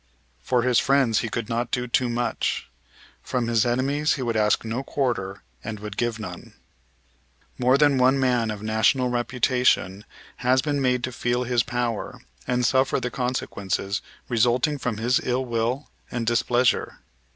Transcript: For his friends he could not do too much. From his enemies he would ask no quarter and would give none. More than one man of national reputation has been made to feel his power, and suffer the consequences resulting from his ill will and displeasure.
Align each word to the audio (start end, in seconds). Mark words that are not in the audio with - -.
For 0.41 0.63
his 0.63 0.79
friends 0.79 1.19
he 1.19 1.29
could 1.29 1.47
not 1.47 1.69
do 1.69 1.85
too 1.87 2.09
much. 2.09 2.67
From 3.21 3.47
his 3.47 3.67
enemies 3.67 4.15
he 4.15 4.23
would 4.23 4.35
ask 4.35 4.65
no 4.65 4.81
quarter 4.81 5.43
and 5.63 5.79
would 5.79 5.95
give 5.95 6.17
none. 6.17 6.55
More 7.59 7.77
than 7.77 7.99
one 7.99 8.19
man 8.19 8.49
of 8.49 8.63
national 8.63 9.09
reputation 9.11 10.03
has 10.37 10.63
been 10.63 10.81
made 10.81 11.03
to 11.03 11.11
feel 11.11 11.43
his 11.43 11.61
power, 11.61 12.19
and 12.47 12.65
suffer 12.65 12.99
the 12.99 13.11
consequences 13.11 14.01
resulting 14.27 14.79
from 14.79 14.97
his 14.97 15.19
ill 15.23 15.45
will 15.45 15.87
and 16.09 16.25
displeasure. 16.25 16.97